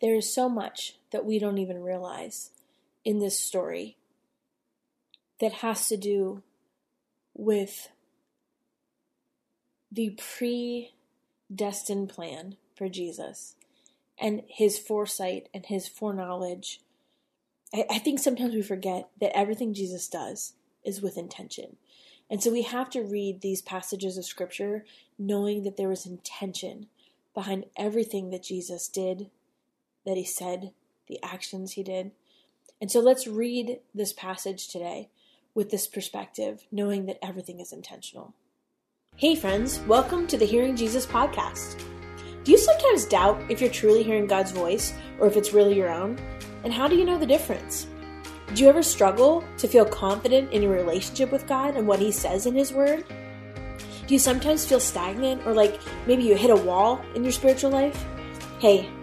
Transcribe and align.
there 0.00 0.14
is 0.14 0.32
so 0.32 0.48
much 0.48 0.96
that 1.10 1.24
we 1.24 1.38
don't 1.38 1.58
even 1.58 1.82
realize 1.82 2.50
in 3.04 3.18
this 3.18 3.38
story 3.38 3.96
that 5.40 5.52
has 5.54 5.88
to 5.88 5.96
do 5.96 6.42
with 7.34 7.88
the 9.90 10.18
predestined 11.50 12.08
plan 12.08 12.56
for 12.74 12.88
Jesus 12.88 13.54
and 14.18 14.42
his 14.48 14.78
foresight 14.78 15.48
and 15.54 15.66
his 15.66 15.86
foreknowledge. 15.88 16.80
I, 17.74 17.84
I 17.90 17.98
think 17.98 18.18
sometimes 18.18 18.54
we 18.54 18.62
forget 18.62 19.08
that 19.20 19.36
everything 19.36 19.74
Jesus 19.74 20.08
does 20.08 20.54
is 20.84 21.02
with 21.02 21.18
intention. 21.18 21.76
And 22.28 22.42
so 22.42 22.50
we 22.50 22.62
have 22.62 22.90
to 22.90 23.02
read 23.02 23.40
these 23.40 23.62
passages 23.62 24.18
of 24.18 24.24
scripture 24.24 24.84
knowing 25.18 25.62
that 25.62 25.76
there 25.76 25.88
was 25.88 26.06
intention 26.06 26.86
behind 27.34 27.66
everything 27.76 28.30
that 28.30 28.42
Jesus 28.42 28.88
did, 28.88 29.30
that 30.06 30.16
he 30.16 30.24
said, 30.24 30.70
the 31.08 31.18
actions 31.22 31.72
he 31.72 31.82
did. 31.82 32.12
And 32.80 32.90
so 32.90 33.00
let's 33.00 33.26
read 33.26 33.80
this 33.94 34.12
passage 34.12 34.68
today 34.68 35.10
with 35.54 35.70
this 35.70 35.86
perspective, 35.86 36.64
knowing 36.70 37.06
that 37.06 37.18
everything 37.22 37.60
is 37.60 37.72
intentional. 37.72 38.32
Hey, 39.16 39.34
friends, 39.34 39.80
welcome 39.80 40.26
to 40.28 40.38
the 40.38 40.44
Hearing 40.44 40.76
Jesus 40.76 41.06
podcast. 41.06 41.82
Do 42.44 42.52
you 42.52 42.58
sometimes 42.58 43.06
doubt 43.06 43.42
if 43.50 43.60
you're 43.60 43.70
truly 43.70 44.04
hearing 44.04 44.26
God's 44.26 44.52
voice 44.52 44.94
or 45.18 45.26
if 45.26 45.36
it's 45.36 45.52
really 45.52 45.74
your 45.74 45.90
own? 45.90 46.18
And 46.62 46.72
how 46.72 46.86
do 46.86 46.94
you 46.94 47.04
know 47.04 47.18
the 47.18 47.26
difference? 47.26 47.88
Do 48.54 48.62
you 48.62 48.68
ever 48.68 48.82
struggle 48.82 49.42
to 49.58 49.66
feel 49.66 49.84
confident 49.84 50.52
in 50.52 50.62
your 50.62 50.72
relationship 50.72 51.32
with 51.32 51.48
God 51.48 51.74
and 51.74 51.88
what 51.88 51.98
He 51.98 52.12
says 52.12 52.46
in 52.46 52.54
His 52.54 52.72
Word? 52.72 53.04
Do 54.06 54.14
you 54.14 54.20
sometimes 54.20 54.64
feel 54.64 54.78
stagnant 54.78 55.44
or 55.46 55.52
like 55.52 55.80
maybe 56.06 56.22
you 56.22 56.36
hit 56.36 56.50
a 56.50 56.56
wall 56.56 57.04
in 57.16 57.24
your 57.24 57.32
spiritual 57.32 57.70
life? 57.70 58.04
Hey, 58.60 58.88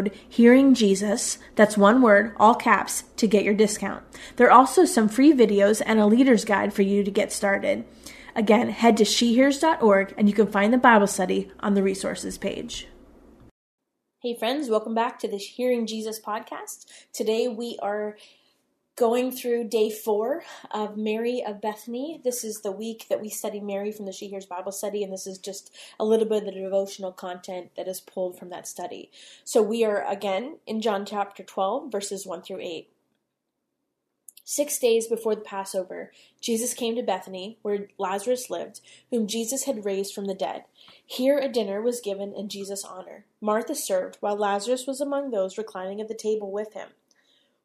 code 0.00 0.18
Hearing 0.28 0.74
Jesus, 0.74 1.38
that's 1.56 1.76
one 1.76 2.02
word, 2.02 2.34
all 2.38 2.54
caps, 2.54 3.04
to 3.16 3.26
get 3.26 3.44
your 3.44 3.54
discount. 3.54 4.02
There 4.36 4.46
are 4.46 4.58
also 4.58 4.84
some 4.84 5.08
free 5.08 5.32
videos 5.32 5.82
and 5.84 6.00
a 6.00 6.06
leader's 6.06 6.44
guide 6.44 6.72
for 6.72 6.82
you 6.82 7.04
to 7.04 7.10
get 7.10 7.32
started. 7.32 7.84
Again, 8.34 8.70
head 8.70 8.96
to 8.98 9.04
shehears.org 9.04 10.14
and 10.16 10.28
you 10.28 10.34
can 10.34 10.46
find 10.46 10.72
the 10.72 10.78
Bible 10.78 11.06
study 11.06 11.50
on 11.60 11.74
the 11.74 11.82
resources 11.82 12.38
page. 12.38 12.86
Hey, 14.22 14.36
friends, 14.38 14.68
welcome 14.68 14.94
back 14.94 15.18
to 15.20 15.28
the 15.28 15.38
Hearing 15.38 15.86
Jesus 15.86 16.20
podcast. 16.20 16.86
Today 17.12 17.48
we 17.48 17.78
are 17.82 18.16
going 19.00 19.32
through 19.32 19.64
day 19.64 19.90
four 19.90 20.42
of 20.70 20.94
Mary 20.94 21.42
of 21.42 21.58
Bethany. 21.58 22.20
This 22.22 22.44
is 22.44 22.60
the 22.60 22.70
week 22.70 23.06
that 23.08 23.22
we 23.22 23.30
study 23.30 23.58
Mary 23.58 23.92
from 23.92 24.04
the 24.04 24.12
She 24.12 24.28
Hears 24.28 24.44
Bible 24.44 24.72
study, 24.72 25.02
and 25.02 25.10
this 25.10 25.26
is 25.26 25.38
just 25.38 25.74
a 25.98 26.04
little 26.04 26.26
bit 26.26 26.40
of 26.40 26.44
the 26.44 26.60
devotional 26.60 27.10
content 27.10 27.70
that 27.78 27.88
is 27.88 27.98
pulled 27.98 28.38
from 28.38 28.50
that 28.50 28.68
study. 28.68 29.10
So 29.42 29.62
we 29.62 29.86
are 29.86 30.06
again 30.06 30.58
in 30.66 30.82
John 30.82 31.06
chapter 31.06 31.42
12, 31.42 31.90
verses 31.90 32.26
1 32.26 32.42
through 32.42 32.60
8. 32.60 32.90
Six 34.44 34.78
days 34.78 35.06
before 35.06 35.34
the 35.34 35.40
Passover, 35.40 36.12
Jesus 36.42 36.74
came 36.74 36.94
to 36.96 37.02
Bethany, 37.02 37.56
where 37.62 37.88
Lazarus 37.96 38.50
lived, 38.50 38.82
whom 39.10 39.26
Jesus 39.26 39.64
had 39.64 39.86
raised 39.86 40.12
from 40.12 40.26
the 40.26 40.34
dead. 40.34 40.64
Here 41.06 41.38
a 41.38 41.48
dinner 41.48 41.80
was 41.80 42.02
given 42.02 42.34
in 42.34 42.50
Jesus' 42.50 42.84
honor. 42.84 43.24
Martha 43.40 43.74
served, 43.74 44.18
while 44.20 44.36
Lazarus 44.36 44.86
was 44.86 45.00
among 45.00 45.30
those 45.30 45.56
reclining 45.56 46.02
at 46.02 46.08
the 46.08 46.14
table 46.14 46.52
with 46.52 46.74
him. 46.74 46.88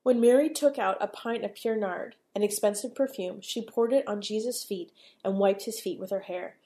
When 0.05 0.21
Mary 0.21 0.51
took 0.51 0.77
out 0.77 0.99
a 1.01 1.07
pint 1.07 1.43
of 1.43 1.55
pure 1.55 1.75
nard, 1.75 2.15
an 2.35 2.43
expensive 2.43 2.93
perfume, 2.93 3.41
she 3.41 3.65
poured 3.65 3.91
it 3.91 4.07
on 4.07 4.21
Jesus' 4.21 4.63
feet 4.63 4.91
and 5.23 5.39
wiped 5.39 5.65
his 5.65 5.79
feet 5.79 5.99
with 5.99 6.11
her 6.11 6.19
hair. 6.19 6.57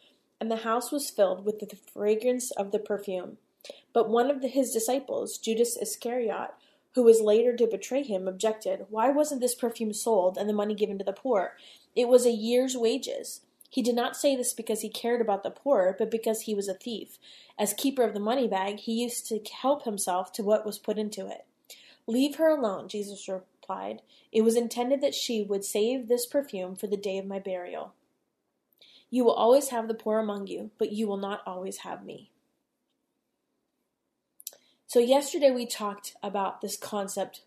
And 0.41 0.51
the 0.51 0.67
house 0.67 0.91
was 0.91 1.09
filled 1.09 1.45
with 1.45 1.59
the 1.59 1.73
fragrance 1.93 2.51
of 2.51 2.73
the 2.73 2.79
perfume. 2.79 3.37
But 3.93 4.09
one 4.09 4.29
of 4.29 4.43
his 4.43 4.73
disciples, 4.73 5.37
Judas 5.37 5.77
Iscariot, 5.77 6.49
who 6.95 7.03
was 7.03 7.21
later 7.21 7.55
to 7.55 7.65
betray 7.65 8.03
him, 8.03 8.27
objected, 8.27 8.87
Why 8.89 9.09
wasn't 9.09 9.39
this 9.39 9.55
perfume 9.55 9.93
sold 9.93 10.37
and 10.37 10.49
the 10.49 10.53
money 10.53 10.75
given 10.75 10.97
to 10.97 11.05
the 11.05 11.13
poor? 11.13 11.55
It 11.95 12.09
was 12.09 12.25
a 12.25 12.31
year's 12.31 12.75
wages. 12.75 13.39
He 13.69 13.81
did 13.81 13.95
not 13.95 14.17
say 14.17 14.35
this 14.35 14.51
because 14.51 14.81
he 14.81 14.89
cared 14.89 15.21
about 15.21 15.43
the 15.43 15.49
poor, 15.49 15.95
but 15.97 16.11
because 16.11 16.41
he 16.41 16.53
was 16.53 16.67
a 16.67 16.73
thief. 16.73 17.17
As 17.57 17.73
keeper 17.73 18.03
of 18.03 18.13
the 18.13 18.19
money 18.19 18.49
bag, 18.49 18.79
he 18.79 19.01
used 19.01 19.27
to 19.27 19.39
help 19.61 19.85
himself 19.85 20.33
to 20.33 20.43
what 20.43 20.65
was 20.65 20.77
put 20.77 20.97
into 20.97 21.25
it. 21.25 21.45
Leave 22.09 22.37
her 22.37 22.47
alone, 22.47 22.87
Jesus 22.87 23.29
replied. 23.29 24.01
It 24.31 24.41
was 24.41 24.55
intended 24.55 24.99
that 25.01 25.13
she 25.13 25.43
would 25.43 25.63
save 25.63 26.07
this 26.07 26.25
perfume 26.25 26.75
for 26.75 26.87
the 26.87 26.97
day 26.97 27.19
of 27.19 27.27
my 27.27 27.37
burial. 27.37 27.93
You 29.11 29.23
will 29.23 29.33
always 29.33 29.69
have 29.69 29.87
the 29.87 29.93
poor 29.93 30.17
among 30.17 30.47
you, 30.47 30.71
but 30.79 30.91
you 30.91 31.07
will 31.07 31.17
not 31.17 31.43
always 31.45 31.77
have 31.77 32.03
me. 32.03 32.31
So, 34.87 34.97
yesterday 34.97 35.51
we 35.51 35.67
talked 35.67 36.15
about 36.23 36.61
this 36.61 36.77
concept 36.77 37.43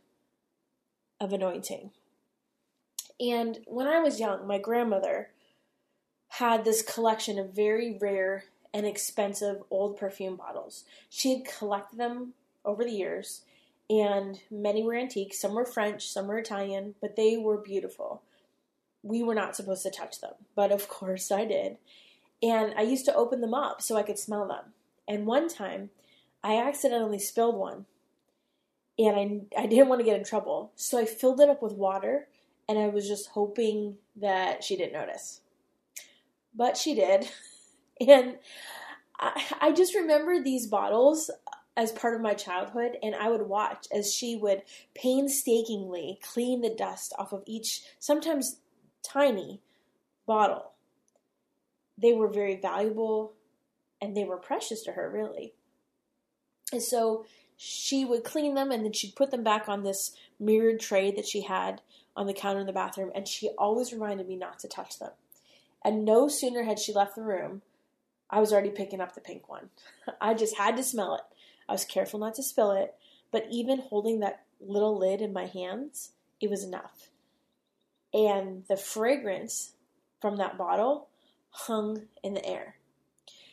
of 1.20 1.32
anointing. 1.32 1.90
And 3.19 3.58
when 3.66 3.88
I 3.88 3.98
was 3.98 4.20
young, 4.20 4.46
my 4.46 4.58
grandmother 4.58 5.31
had 6.28 6.64
this 6.64 6.82
collection 6.82 7.37
of 7.37 7.50
very 7.50 7.98
rare 8.00 8.44
and 8.72 8.87
expensive 8.87 9.64
old 9.70 9.96
perfume 9.96 10.37
bottles. 10.37 10.84
She 11.08 11.34
had 11.34 11.44
collected 11.44 11.98
them 11.98 12.34
over 12.64 12.84
the 12.84 12.92
years 12.92 13.42
and 14.00 14.40
many 14.50 14.82
were 14.82 14.94
antique. 14.94 15.34
Some 15.34 15.52
were 15.52 15.66
French, 15.66 16.08
some 16.08 16.26
were 16.26 16.38
Italian, 16.38 16.94
but 17.02 17.14
they 17.14 17.36
were 17.36 17.58
beautiful. 17.58 18.22
We 19.02 19.22
were 19.22 19.34
not 19.34 19.54
supposed 19.54 19.82
to 19.82 19.90
touch 19.90 20.20
them, 20.20 20.32
but 20.54 20.72
of 20.72 20.88
course 20.88 21.30
I 21.30 21.44
did. 21.44 21.76
And 22.42 22.72
I 22.74 22.82
used 22.82 23.04
to 23.04 23.14
open 23.14 23.42
them 23.42 23.52
up 23.52 23.82
so 23.82 23.96
I 23.96 24.02
could 24.02 24.18
smell 24.18 24.48
them. 24.48 24.72
And 25.06 25.26
one 25.26 25.46
time, 25.48 25.90
I 26.42 26.56
accidentally 26.58 27.18
spilled 27.18 27.56
one, 27.56 27.84
and 28.98 29.46
I, 29.56 29.62
I 29.62 29.66
didn't 29.66 29.88
want 29.88 30.00
to 30.00 30.06
get 30.06 30.16
in 30.16 30.24
trouble. 30.24 30.72
So 30.74 30.98
I 30.98 31.04
filled 31.04 31.40
it 31.40 31.50
up 31.50 31.62
with 31.62 31.74
water, 31.74 32.28
and 32.68 32.78
I 32.78 32.88
was 32.88 33.06
just 33.06 33.28
hoping 33.28 33.96
that 34.16 34.64
she 34.64 34.74
didn't 34.74 34.94
notice. 34.94 35.40
But 36.54 36.76
she 36.76 36.94
did. 36.94 37.28
And 38.08 38.38
I, 39.20 39.44
I 39.60 39.72
just 39.72 39.94
remember 39.94 40.42
these 40.42 40.66
bottles 40.66 41.30
as 41.76 41.92
part 41.92 42.14
of 42.14 42.20
my 42.20 42.34
childhood, 42.34 42.98
and 43.02 43.14
I 43.14 43.30
would 43.30 43.48
watch 43.48 43.86
as 43.92 44.12
she 44.12 44.36
would 44.36 44.62
painstakingly 44.94 46.19
clean 46.22 46.60
the 46.60 46.74
dust 46.74 47.14
off 47.19 47.32
of 47.32 47.42
each, 47.46 47.82
sometimes 47.98 48.58
tiny, 49.02 49.60
bottle. 50.26 50.72
They 51.96 52.12
were 52.12 52.28
very 52.28 52.56
valuable 52.56 53.32
and 54.00 54.16
they 54.16 54.24
were 54.24 54.36
precious 54.36 54.82
to 54.82 54.92
her, 54.92 55.08
really. 55.10 55.54
And 56.72 56.82
so 56.82 57.24
she 57.56 58.04
would 58.04 58.25
clean 58.25 58.54
them 58.54 58.70
and 58.70 58.84
then 58.84 58.92
she'd 58.92 59.16
put 59.16 59.30
them 59.30 59.44
back 59.44 59.68
on 59.68 59.82
this 59.82 60.14
mirrored 60.40 60.80
tray 60.80 61.10
that 61.12 61.26
she 61.26 61.42
had 61.42 61.80
on 62.16 62.26
the 62.26 62.34
counter 62.34 62.60
in 62.60 62.66
the 62.66 62.72
bathroom, 62.72 63.10
and 63.14 63.26
she 63.26 63.48
always 63.56 63.92
reminded 63.92 64.28
me 64.28 64.36
not 64.36 64.58
to 64.58 64.68
touch 64.68 64.98
them. 64.98 65.12
And 65.84 66.04
no 66.04 66.28
sooner 66.28 66.64
had 66.64 66.78
she 66.78 66.92
left 66.92 67.16
the 67.16 67.22
room, 67.22 67.62
I 68.28 68.40
was 68.40 68.52
already 68.52 68.70
picking 68.70 69.00
up 69.00 69.14
the 69.14 69.20
pink 69.20 69.48
one. 69.48 69.70
I 70.20 70.34
just 70.34 70.56
had 70.56 70.76
to 70.76 70.82
smell 70.82 71.14
it. 71.14 71.22
I 71.69 71.73
was 71.73 71.85
careful 71.85 72.20
not 72.20 72.35
to 72.35 72.43
spill 72.43 72.73
it, 72.73 72.94
but 73.31 73.47
even 73.50 73.81
holding 73.81 74.20
that 74.20 74.44
little 74.61 74.99
lid 74.99 75.20
in 75.20 75.32
my 75.32 75.47
hands, 75.47 76.12
it 76.41 76.50
was 76.50 76.64
enough. 76.64 77.11
And 78.12 78.64
the 78.69 78.76
fragrance 78.76 79.73
from 80.20 80.37
that 80.37 80.59
bottle 80.59 81.09
hung 81.50 82.03
in 82.23 82.35
the 82.35 82.47
air. 82.47 82.76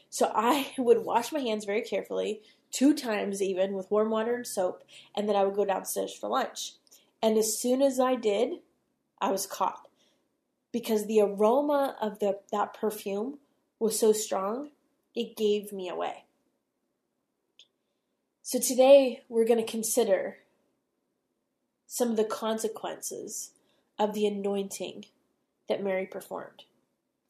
So 0.10 0.32
I 0.34 0.74
would 0.78 1.06
wash 1.06 1.32
my 1.32 1.40
hands 1.40 1.66
very 1.66 1.82
carefully, 1.82 2.42
two 2.72 2.94
times 2.94 3.42
even, 3.42 3.74
with 3.74 3.92
warm 3.92 4.10
water 4.10 4.36
and 4.36 4.48
soap, 4.48 4.84
and 5.16 5.28
then 5.28 5.36
I 5.36 5.44
would 5.44 5.56
go 5.56 5.66
downstairs 5.66 6.14
for 6.14 6.30
lunch. 6.30 6.74
And 7.22 7.38
as 7.38 7.60
soon 7.60 7.82
as 7.82 8.00
I 8.00 8.16
did, 8.16 8.60
I 9.22 9.32
was 9.32 9.46
caught 9.46 9.88
because 10.72 11.06
the 11.06 11.22
aroma 11.22 11.96
of 12.02 12.20
the 12.20 12.40
that 12.52 12.74
perfume 12.74 13.40
was 13.80 14.00
so 14.00 14.14
strong, 14.14 14.70
it 15.16 15.36
gave 15.36 15.74
me 15.74 15.90
away. 15.90 16.26
So 18.51 18.57
today 18.57 19.22
we're 19.30 19.46
going 19.46 19.63
to 19.63 19.72
consider 19.72 20.38
some 21.86 22.10
of 22.10 22.18
the 22.18 22.24
consequences 22.24 23.51
of 24.00 24.16
the 24.16 24.25
anointing 24.25 25.06
that 25.68 25.84
Mary 25.84 26.07
performed. 26.07 26.63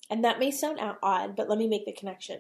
And 0.10 0.24
that 0.24 0.40
may 0.40 0.50
sound 0.50 0.80
odd, 1.04 1.36
but 1.36 1.50
let 1.50 1.60
me 1.60 1.68
make 1.68 1.86
the 1.86 1.92
connection. 1.92 2.40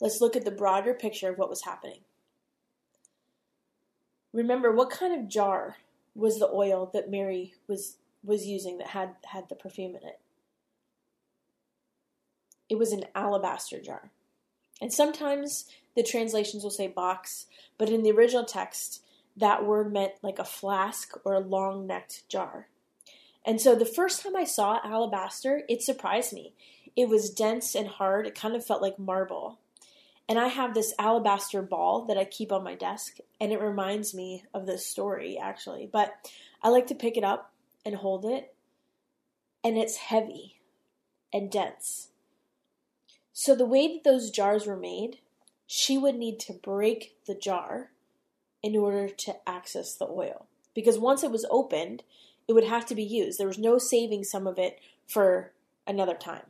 Let's 0.00 0.20
look 0.20 0.34
at 0.34 0.44
the 0.44 0.50
broader 0.50 0.94
picture 0.94 1.28
of 1.30 1.38
what 1.38 1.48
was 1.48 1.62
happening. 1.62 2.00
Remember, 4.32 4.72
what 4.72 4.90
kind 4.90 5.14
of 5.14 5.28
jar 5.28 5.76
was 6.16 6.40
the 6.40 6.50
oil 6.52 6.90
that 6.92 7.08
Mary 7.08 7.54
was 7.68 7.98
was 8.24 8.46
using 8.46 8.78
that 8.78 8.88
had 8.88 9.10
had 9.26 9.48
the 9.48 9.54
perfume 9.54 9.94
in 9.94 10.08
it? 10.08 10.18
It 12.68 12.78
was 12.78 12.90
an 12.90 13.04
alabaster 13.14 13.80
jar. 13.80 14.10
And 14.80 14.92
sometimes 14.92 15.66
the 15.94 16.02
translations 16.02 16.62
will 16.62 16.70
say 16.70 16.88
box, 16.88 17.46
but 17.78 17.88
in 17.88 18.02
the 18.02 18.12
original 18.12 18.44
text, 18.44 19.02
that 19.36 19.64
word 19.64 19.92
meant 19.92 20.12
like 20.22 20.38
a 20.38 20.44
flask 20.44 21.12
or 21.24 21.34
a 21.34 21.40
long 21.40 21.86
necked 21.86 22.28
jar. 22.28 22.68
And 23.44 23.60
so 23.60 23.74
the 23.74 23.84
first 23.84 24.22
time 24.22 24.36
I 24.36 24.44
saw 24.44 24.78
alabaster, 24.84 25.62
it 25.68 25.82
surprised 25.82 26.32
me. 26.32 26.54
It 26.96 27.08
was 27.08 27.30
dense 27.30 27.74
and 27.74 27.88
hard, 27.88 28.26
it 28.26 28.34
kind 28.34 28.54
of 28.54 28.64
felt 28.64 28.82
like 28.82 28.98
marble. 28.98 29.58
And 30.28 30.38
I 30.38 30.48
have 30.48 30.72
this 30.72 30.94
alabaster 30.98 31.60
ball 31.60 32.06
that 32.06 32.16
I 32.16 32.24
keep 32.24 32.50
on 32.50 32.64
my 32.64 32.74
desk, 32.74 33.18
and 33.40 33.52
it 33.52 33.60
reminds 33.60 34.14
me 34.14 34.44
of 34.54 34.64
this 34.64 34.86
story, 34.86 35.36
actually. 35.36 35.88
But 35.90 36.14
I 36.62 36.70
like 36.70 36.86
to 36.86 36.94
pick 36.94 37.18
it 37.18 37.24
up 37.24 37.52
and 37.84 37.96
hold 37.96 38.24
it, 38.24 38.54
and 39.62 39.76
it's 39.76 39.96
heavy 39.96 40.60
and 41.32 41.50
dense. 41.50 42.08
So, 43.34 43.54
the 43.54 43.66
way 43.66 43.88
that 43.88 44.04
those 44.04 44.30
jars 44.30 44.66
were 44.66 44.76
made, 44.76 45.18
she 45.66 45.98
would 45.98 46.14
need 46.14 46.38
to 46.40 46.52
break 46.52 47.16
the 47.26 47.34
jar 47.34 47.90
in 48.62 48.76
order 48.76 49.08
to 49.08 49.34
access 49.46 49.94
the 49.94 50.06
oil. 50.06 50.46
Because 50.74 50.98
once 50.98 51.22
it 51.22 51.30
was 51.30 51.46
opened, 51.50 52.02
it 52.48 52.52
would 52.52 52.64
have 52.64 52.86
to 52.86 52.94
be 52.94 53.04
used. 53.04 53.38
There 53.38 53.46
was 53.46 53.58
no 53.58 53.78
saving 53.78 54.24
some 54.24 54.46
of 54.46 54.58
it 54.58 54.80
for 55.06 55.52
another 55.86 56.14
time. 56.14 56.46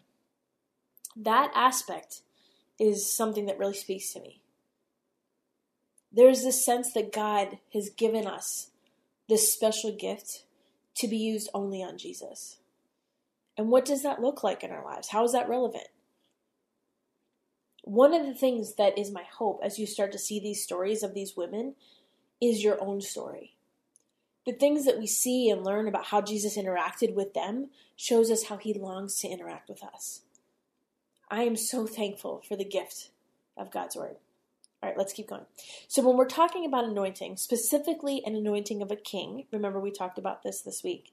That 1.16 1.52
aspect 1.55 2.20
is 2.78 3.14
something 3.14 3.46
that 3.46 3.58
really 3.58 3.75
speaks 3.75 4.12
to 4.12 4.20
me. 4.20 4.40
There's 6.12 6.43
this 6.43 6.64
sense 6.64 6.93
that 6.93 7.12
God 7.12 7.58
has 7.72 7.90
given 7.90 8.26
us 8.26 8.70
this 9.28 9.52
special 9.52 9.93
gift 9.93 10.44
to 10.96 11.08
be 11.08 11.16
used 11.16 11.50
only 11.55 11.82
on 11.82 11.99
Jesus. 11.99 12.58
And 13.56 13.69
what 13.69 13.84
does 13.84 14.02
that 14.02 14.20
look 14.20 14.43
like 14.43 14.62
in 14.62 14.70
our 14.70 14.84
lives? 14.84 15.08
How 15.08 15.25
is 15.25 15.32
that 15.32 15.49
relevant? 15.49 15.88
One 17.85 18.15
of 18.15 18.25
the 18.25 18.35
things 18.35 18.77
that 18.77 18.99
is 18.99 19.11
my 19.11 19.25
hope 19.31 19.61
as 19.63 19.79
you 19.79 19.87
start 19.87 20.11
to 20.13 20.19
see 20.19 20.41
these 20.41 20.63
stories 20.63 21.03
of 21.03 21.13
these 21.13 21.37
women 21.37 21.75
is 22.41 22.65
your 22.65 22.83
own 22.83 23.03
story. 23.03 23.57
The 24.47 24.53
things 24.53 24.87
that 24.87 24.99
we 24.99 25.07
see 25.07 25.51
and 25.51 25.63
learn 25.63 25.87
about 25.87 26.07
how 26.07 26.23
Jesus 26.23 26.57
interacted 26.57 27.15
with 27.15 27.35
them 27.35 27.69
shows 27.95 28.31
us 28.31 28.45
how 28.45 28.57
he 28.57 28.73
longs 28.73 29.19
to 29.21 29.29
interact 29.29 29.69
with 29.69 29.85
us. 29.85 30.23
I 31.31 31.43
am 31.43 31.57
so 31.57 31.87
thankful 31.87 32.43
for 32.49 32.57
the 32.57 32.65
gift 32.65 33.11
of 33.55 33.71
God's 33.71 33.97
word. 33.97 34.17
All 34.83 34.89
right, 34.89 34.99
let's 34.99 35.13
keep 35.13 35.29
going. 35.29 35.45
So, 35.87 36.03
when 36.03 36.17
we're 36.17 36.27
talking 36.27 36.65
about 36.65 36.85
anointing, 36.85 37.37
specifically 37.37 38.23
an 38.25 38.35
anointing 38.35 38.81
of 38.81 38.91
a 38.91 38.97
king, 38.97 39.45
remember 39.51 39.79
we 39.79 39.91
talked 39.91 40.19
about 40.19 40.43
this 40.43 40.63
this 40.63 40.83
week, 40.83 41.13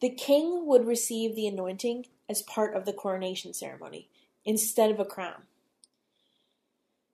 the 0.00 0.10
king 0.10 0.66
would 0.66 0.86
receive 0.86 1.36
the 1.36 1.46
anointing 1.46 2.06
as 2.28 2.42
part 2.42 2.74
of 2.74 2.84
the 2.84 2.92
coronation 2.92 3.54
ceremony 3.54 4.08
instead 4.44 4.90
of 4.90 4.98
a 4.98 5.04
crown. 5.04 5.42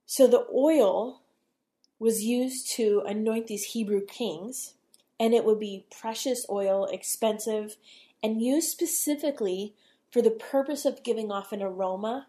So, 0.07 0.27
the 0.27 0.47
oil 0.55 1.23
was 1.99 2.23
used 2.23 2.71
to 2.77 3.03
anoint 3.07 3.49
these 3.49 3.65
Hebrew 3.65 4.05
kings, 4.05 4.75
and 5.19 5.35
it 5.35 5.45
would 5.45 5.59
be 5.59 5.87
precious 5.91 6.47
oil, 6.49 6.87
expensive, 6.87 7.77
and 8.23 8.43
used 8.43 8.71
specifically 8.71 9.75
for 10.11 10.23
the 10.23 10.31
purpose 10.31 10.85
of 10.85 11.03
giving 11.03 11.33
off 11.33 11.53
an 11.53 11.63
aroma, 11.63 12.29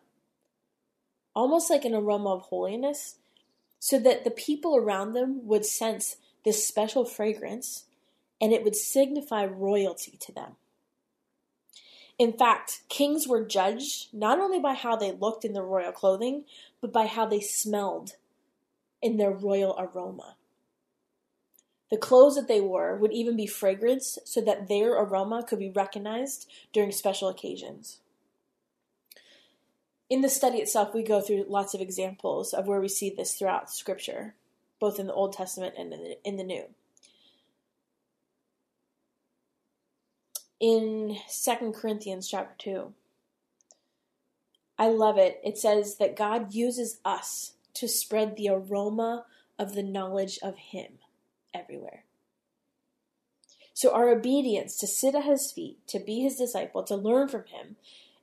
almost 1.35 1.69
like 1.69 1.85
an 1.85 1.93
aroma 1.93 2.31
of 2.31 2.41
holiness, 2.43 3.17
so 3.79 3.99
that 3.99 4.23
the 4.23 4.31
people 4.31 4.75
around 4.75 5.13
them 5.13 5.45
would 5.45 5.65
sense 5.65 6.17
this 6.43 6.67
special 6.67 7.05
fragrance 7.05 7.85
and 8.41 8.53
it 8.53 8.63
would 8.63 8.75
signify 8.75 9.45
royalty 9.45 10.17
to 10.21 10.31
them. 10.31 10.55
In 12.19 12.33
fact, 12.33 12.81
kings 12.89 13.27
were 13.27 13.45
judged 13.45 14.13
not 14.13 14.39
only 14.39 14.59
by 14.59 14.73
how 14.73 14.95
they 14.95 15.11
looked 15.11 15.45
in 15.45 15.53
their 15.53 15.63
royal 15.63 15.91
clothing, 15.91 16.45
but 16.81 16.91
by 16.91 17.05
how 17.05 17.25
they 17.27 17.39
smelled 17.39 18.13
in 19.01 19.17
their 19.17 19.31
royal 19.31 19.75
aroma. 19.77 20.35
The 21.89 21.97
clothes 21.97 22.35
that 22.35 22.47
they 22.47 22.59
wore 22.59 22.97
would 22.97 23.13
even 23.13 23.37
be 23.37 23.47
fragranced 23.47 24.17
so 24.25 24.41
that 24.41 24.67
their 24.67 24.93
aroma 24.93 25.43
could 25.47 25.59
be 25.59 25.69
recognized 25.69 26.49
during 26.73 26.91
special 26.91 27.29
occasions. 27.29 27.99
In 30.09 30.21
the 30.21 30.29
study 30.29 30.57
itself, 30.57 30.93
we 30.93 31.03
go 31.03 31.21
through 31.21 31.45
lots 31.47 31.73
of 31.73 31.81
examples 31.81 32.53
of 32.53 32.67
where 32.67 32.81
we 32.81 32.89
see 32.89 33.09
this 33.09 33.35
throughout 33.35 33.69
Scripture, 33.69 34.35
both 34.79 34.99
in 34.99 35.07
the 35.07 35.13
Old 35.13 35.33
Testament 35.33 35.75
and 35.77 35.93
in 35.93 36.03
the, 36.03 36.17
in 36.23 36.37
the 36.37 36.43
New. 36.43 36.65
In 40.59 41.17
2 41.29 41.71
Corinthians 41.73 42.27
chapter 42.27 42.55
2, 42.57 42.93
I 44.79 44.87
love 44.89 45.17
it. 45.17 45.39
It 45.43 45.57
says 45.57 45.97
that 45.97 46.15
God 46.15 46.53
uses 46.53 46.99
us 47.05 47.53
to 47.75 47.87
spread 47.87 48.35
the 48.35 48.49
aroma 48.49 49.25
of 49.59 49.75
the 49.75 49.83
knowledge 49.83 50.39
of 50.41 50.57
Him 50.57 50.93
everywhere. 51.53 52.03
So, 53.77 53.93
our 53.93 54.09
obedience 54.09 54.75
to 54.77 54.87
sit 54.87 55.13
at 55.13 55.25
his 55.25 55.51
feet, 55.51 55.77
to 55.89 55.99
be 55.99 56.21
his 56.21 56.37
disciple, 56.37 56.81
to 56.81 56.95
learn 56.95 57.27
from 57.27 57.43
him, 57.45 57.75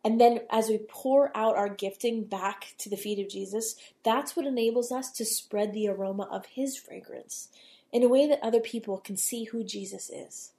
and 0.02 0.20
then 0.20 0.40
as 0.50 0.68
we 0.68 0.78
pour 0.78 1.30
out 1.36 1.56
our 1.56 1.68
gifting 1.68 2.24
back 2.24 2.74
to 2.78 2.90
the 2.90 2.96
feet 2.96 3.20
of 3.20 3.30
Jesus, 3.30 3.76
that's 4.02 4.34
what 4.34 4.46
enables 4.46 4.90
us 4.90 5.12
to 5.12 5.24
spread 5.24 5.72
the 5.72 5.86
aroma 5.86 6.24
of 6.24 6.46
his 6.46 6.76
fragrance 6.76 7.50
in 7.92 8.02
a 8.02 8.08
way 8.08 8.26
that 8.26 8.42
other 8.42 8.58
people 8.58 8.98
can 8.98 9.16
see 9.16 9.44
who 9.44 9.62
Jesus 9.62 10.10
is 10.10 10.50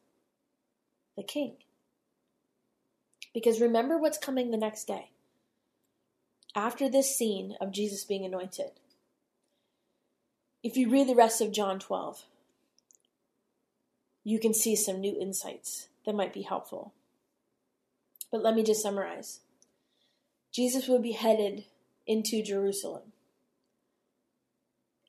the 1.17 1.23
King. 1.23 1.57
Because 3.35 3.59
remember 3.59 3.97
what's 3.97 4.17
coming 4.17 4.49
the 4.49 4.57
next 4.57 4.85
day. 4.85 5.09
After 6.55 6.87
this 6.89 7.17
scene 7.17 7.57
of 7.59 7.73
Jesus 7.73 8.05
being 8.05 8.23
anointed, 8.23 8.71
if 10.63 10.77
you 10.77 10.89
read 10.89 11.09
the 11.09 11.15
rest 11.15 11.41
of 11.41 11.51
John 11.51 11.77
12, 11.77 12.23
you 14.23 14.39
can 14.39 14.53
see 14.53 14.73
some 14.73 15.01
new 15.01 15.19
insights 15.19 15.89
that 16.05 16.15
might 16.15 16.33
be 16.33 16.43
helpful. 16.43 16.93
But 18.31 18.41
let 18.41 18.55
me 18.55 18.63
just 18.63 18.81
summarize 18.81 19.41
Jesus 20.53 20.87
would 20.87 21.03
be 21.03 21.11
headed 21.11 21.65
into 22.07 22.41
Jerusalem. 22.41 23.11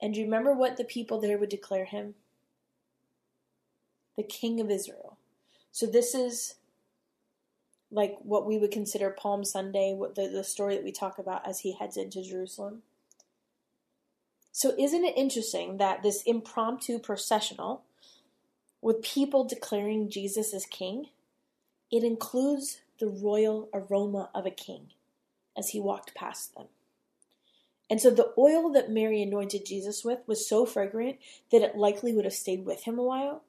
And 0.02 0.16
you 0.16 0.24
remember 0.24 0.52
what 0.52 0.76
the 0.76 0.84
people 0.84 1.20
there 1.20 1.38
would 1.38 1.48
declare 1.48 1.84
him? 1.84 2.16
The 4.16 4.24
King 4.24 4.60
of 4.60 4.68
Israel. 4.68 5.16
So 5.70 5.86
this 5.86 6.12
is 6.12 6.56
like 7.96 8.16
what 8.22 8.46
we 8.46 8.58
would 8.58 8.70
consider 8.70 9.08
Palm 9.08 9.42
Sunday, 9.42 9.94
what 9.94 10.14
the, 10.14 10.28
the 10.28 10.44
story 10.44 10.76
that 10.76 10.84
we 10.84 10.92
talk 10.92 11.18
about 11.18 11.48
as 11.48 11.60
he 11.60 11.72
heads 11.72 11.96
into 11.96 12.22
Jerusalem. 12.22 12.82
So, 14.52 14.74
isn't 14.78 15.04
it 15.04 15.16
interesting 15.16 15.78
that 15.78 16.02
this 16.02 16.22
impromptu 16.22 16.98
processional 16.98 17.82
with 18.82 19.02
people 19.02 19.44
declaring 19.44 20.10
Jesus 20.10 20.52
as 20.52 20.66
king, 20.66 21.06
it 21.90 22.04
includes 22.04 22.80
the 23.00 23.08
royal 23.08 23.70
aroma 23.72 24.28
of 24.34 24.44
a 24.44 24.50
king 24.50 24.90
as 25.56 25.70
he 25.70 25.80
walked 25.80 26.14
past 26.14 26.54
them. 26.54 26.66
And 27.88 28.00
so 28.00 28.10
the 28.10 28.32
oil 28.36 28.70
that 28.72 28.90
Mary 28.90 29.22
anointed 29.22 29.64
Jesus 29.64 30.04
with 30.04 30.18
was 30.26 30.46
so 30.46 30.66
fragrant 30.66 31.16
that 31.50 31.62
it 31.62 31.76
likely 31.76 32.12
would 32.12 32.24
have 32.24 32.34
stayed 32.34 32.66
with 32.66 32.84
him 32.84 32.98
a 32.98 33.02
while, 33.02 33.42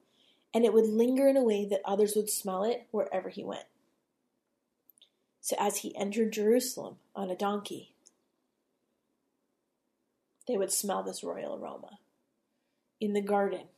and 0.53 0.63
it 0.63 0.73
would 0.73 0.85
linger 0.85 1.27
in 1.27 1.35
a 1.35 1.43
way 1.43 1.65
that 1.65 1.81
others 1.83 2.15
would 2.15 2.29
smell 2.29 2.63
it 2.63 2.87
wherever 2.91 3.29
he 3.29 3.43
went. 3.43 3.65
So 5.47 5.55
as 5.57 5.77
he 5.77 5.95
entered 5.95 6.33
Jerusalem 6.33 6.97
on 7.15 7.29
a 7.29 7.35
donkey, 7.35 7.93
they 10.45 10.57
would 10.57 10.73
smell 10.73 11.03
this 11.03 11.23
royal 11.23 11.55
aroma. 11.55 11.99
In 12.99 13.13
the 13.13 13.21
garden, 13.21 13.69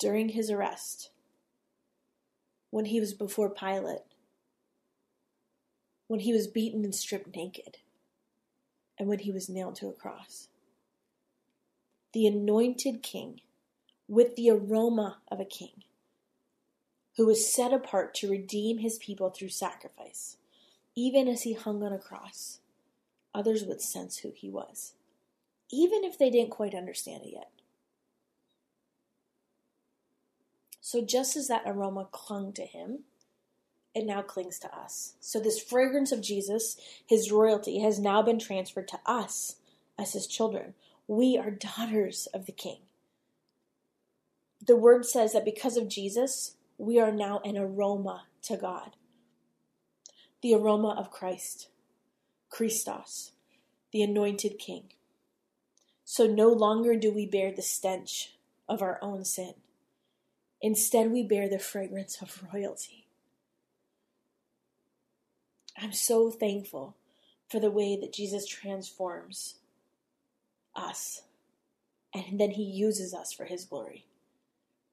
during 0.00 0.30
his 0.30 0.50
arrest, 0.50 1.10
when 2.70 2.86
he 2.86 2.98
was 2.98 3.14
before 3.14 3.48
Pilate, 3.48 4.02
when 6.08 6.18
he 6.18 6.32
was 6.32 6.48
beaten 6.48 6.82
and 6.82 6.92
stripped 6.92 7.36
naked, 7.36 7.76
and 8.98 9.08
when 9.08 9.20
he 9.20 9.30
was 9.30 9.48
nailed 9.48 9.76
to 9.76 9.86
a 9.86 9.92
cross. 9.92 10.48
The 12.12 12.26
anointed 12.26 13.04
king, 13.04 13.40
with 14.08 14.34
the 14.34 14.50
aroma 14.50 15.18
of 15.30 15.38
a 15.38 15.44
king, 15.44 15.84
who 17.16 17.26
was 17.26 17.52
set 17.52 17.72
apart 17.72 18.14
to 18.14 18.30
redeem 18.30 18.78
his 18.78 18.98
people 18.98 19.30
through 19.30 19.48
sacrifice, 19.48 20.36
even 20.96 21.28
as 21.28 21.42
he 21.42 21.54
hung 21.54 21.82
on 21.82 21.92
a 21.92 21.98
cross, 21.98 22.60
others 23.34 23.64
would 23.64 23.80
sense 23.80 24.18
who 24.18 24.32
he 24.34 24.48
was, 24.48 24.94
even 25.70 26.04
if 26.04 26.18
they 26.18 26.30
didn't 26.30 26.50
quite 26.50 26.74
understand 26.74 27.22
it 27.24 27.32
yet. 27.32 27.50
So, 30.80 31.04
just 31.04 31.36
as 31.36 31.48
that 31.48 31.62
aroma 31.66 32.08
clung 32.10 32.52
to 32.54 32.64
him, 32.64 33.00
it 33.94 34.06
now 34.06 34.22
clings 34.22 34.58
to 34.60 34.74
us. 34.76 35.14
So, 35.20 35.38
this 35.38 35.62
fragrance 35.62 36.10
of 36.10 36.20
Jesus, 36.20 36.76
his 37.06 37.30
royalty, 37.30 37.80
has 37.80 37.98
now 37.98 38.22
been 38.22 38.38
transferred 38.38 38.88
to 38.88 39.00
us 39.06 39.56
as 39.98 40.14
his 40.14 40.26
children. 40.26 40.74
We 41.06 41.36
are 41.38 41.50
daughters 41.50 42.26
of 42.32 42.46
the 42.46 42.52
king. 42.52 42.78
The 44.64 44.76
word 44.76 45.06
says 45.06 45.32
that 45.32 45.44
because 45.44 45.76
of 45.76 45.88
Jesus, 45.88 46.56
we 46.80 46.98
are 46.98 47.12
now 47.12 47.40
an 47.44 47.58
aroma 47.58 48.22
to 48.40 48.56
God. 48.56 48.96
The 50.40 50.54
aroma 50.54 50.94
of 50.96 51.10
Christ, 51.10 51.68
Christos, 52.48 53.32
the 53.92 54.02
anointed 54.02 54.58
king. 54.58 54.84
So 56.06 56.26
no 56.26 56.48
longer 56.48 56.96
do 56.96 57.12
we 57.12 57.26
bear 57.26 57.52
the 57.52 57.60
stench 57.60 58.34
of 58.66 58.80
our 58.80 58.98
own 59.02 59.26
sin. 59.26 59.52
Instead, 60.62 61.10
we 61.10 61.22
bear 61.22 61.50
the 61.50 61.58
fragrance 61.58 62.22
of 62.22 62.42
royalty. 62.52 63.06
I'm 65.76 65.92
so 65.92 66.30
thankful 66.30 66.96
for 67.50 67.60
the 67.60 67.70
way 67.70 67.98
that 68.00 68.14
Jesus 68.14 68.46
transforms 68.46 69.56
us 70.74 71.22
and 72.14 72.40
then 72.40 72.52
he 72.52 72.62
uses 72.62 73.12
us 73.12 73.34
for 73.34 73.44
his 73.44 73.66
glory. 73.66 74.06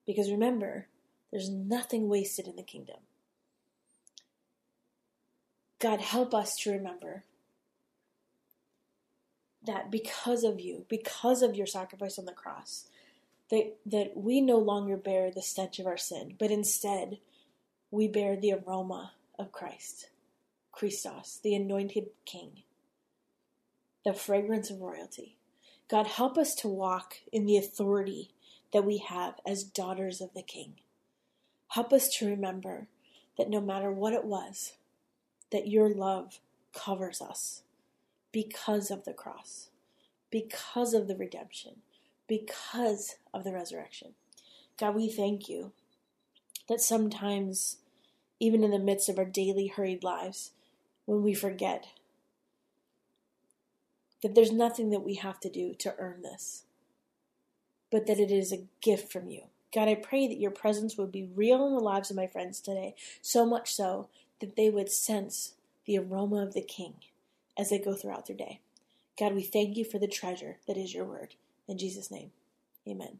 Because 0.05 0.29
remember, 0.29 0.87
there's 1.31 1.49
nothing 1.49 2.07
wasted 2.07 2.47
in 2.47 2.55
the 2.55 2.63
kingdom. 2.63 2.97
God, 5.79 6.01
help 6.01 6.33
us 6.33 6.55
to 6.57 6.71
remember 6.71 7.23
that 9.65 9.91
because 9.91 10.43
of 10.43 10.59
you, 10.59 10.85
because 10.89 11.41
of 11.41 11.55
your 11.55 11.67
sacrifice 11.67 12.17
on 12.17 12.25
the 12.25 12.31
cross, 12.31 12.85
that, 13.51 13.75
that 13.85 14.15
we 14.15 14.41
no 14.41 14.57
longer 14.57 14.97
bear 14.97 15.29
the 15.29 15.41
stench 15.41 15.79
of 15.79 15.85
our 15.85 15.97
sin, 15.97 16.35
but 16.39 16.51
instead 16.51 17.19
we 17.91 18.07
bear 18.07 18.35
the 18.35 18.53
aroma 18.53 19.11
of 19.37 19.51
Christ. 19.51 20.09
Christos, 20.71 21.39
the 21.43 21.55
anointed 21.55 22.07
king, 22.25 22.63
the 24.05 24.13
fragrance 24.13 24.69
of 24.69 24.81
royalty. 24.81 25.37
God, 25.89 26.05
help 26.05 26.37
us 26.37 26.53
to 26.55 26.67
walk 26.67 27.15
in 27.31 27.45
the 27.45 27.57
authority 27.57 28.31
that 28.73 28.85
we 28.85 28.97
have 28.97 29.35
as 29.45 29.63
daughters 29.63 30.21
of 30.21 30.33
the 30.33 30.43
king. 30.43 30.75
Help 31.69 31.91
us 31.91 32.09
to 32.17 32.27
remember 32.27 32.87
that 33.37 33.49
no 33.49 33.61
matter 33.61 33.91
what 33.91 34.13
it 34.13 34.23
was, 34.23 34.73
that 35.51 35.67
your 35.67 35.89
love 35.89 36.39
covers 36.73 37.21
us 37.21 37.61
because 38.31 38.91
of 38.91 39.05
the 39.05 39.13
cross, 39.13 39.69
because 40.31 40.93
of 40.93 41.07
the 41.07 41.15
redemption, 41.15 41.77
because 42.27 43.15
of 43.33 43.43
the 43.43 43.53
resurrection. 43.53 44.13
God, 44.77 44.95
we 44.95 45.09
thank 45.09 45.49
you 45.49 45.71
that 46.69 46.81
sometimes, 46.81 47.77
even 48.39 48.63
in 48.63 48.71
the 48.71 48.79
midst 48.79 49.09
of 49.09 49.17
our 49.17 49.25
daily 49.25 49.67
hurried 49.67 50.03
lives, 50.03 50.51
when 51.05 51.23
we 51.23 51.33
forget 51.33 51.87
that 54.21 54.35
there's 54.35 54.51
nothing 54.51 54.89
that 54.89 55.03
we 55.03 55.15
have 55.15 55.39
to 55.39 55.49
do 55.49 55.73
to 55.75 55.95
earn 55.97 56.21
this, 56.21 56.63
but 57.91 58.07
that 58.07 58.19
it 58.19 58.31
is 58.31 58.51
a 58.51 58.65
gift 58.81 59.11
from 59.11 59.29
you. 59.29 59.43
God, 59.77 59.89
I 59.89 59.93
pray 59.93 60.27
that 60.27 60.39
your 60.39 60.49
presence 60.49 60.97
would 60.97 61.11
be 61.11 61.29
real 61.35 61.67
in 61.67 61.75
the 61.75 61.79
lives 61.79 62.09
of 62.09 62.15
my 62.15 62.25
friends 62.25 62.59
today, 62.59 62.95
so 63.21 63.45
much 63.45 63.71
so 63.71 64.09
that 64.39 64.55
they 64.55 64.71
would 64.71 64.89
sense 64.89 65.53
the 65.85 65.99
aroma 65.99 66.41
of 66.41 66.55
the 66.55 66.63
King 66.63 66.95
as 67.55 67.69
they 67.69 67.77
go 67.77 67.93
throughout 67.93 68.25
their 68.25 68.35
day. 68.35 68.59
God, 69.19 69.35
we 69.35 69.43
thank 69.43 69.77
you 69.77 69.85
for 69.85 69.99
the 69.99 70.07
treasure 70.07 70.57
that 70.65 70.77
is 70.77 70.95
your 70.95 71.05
word. 71.05 71.35
In 71.67 71.77
Jesus' 71.77 72.09
name, 72.09 72.31
amen. 72.87 73.19